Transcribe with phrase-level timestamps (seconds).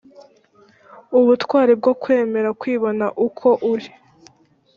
[1.19, 3.87] ubutwari bwo kwemera kwibona uko uri